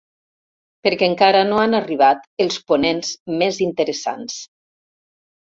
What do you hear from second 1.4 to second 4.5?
no han arribat els ponents més interessants.